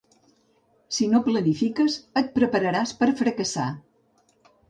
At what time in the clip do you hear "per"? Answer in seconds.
3.03-3.09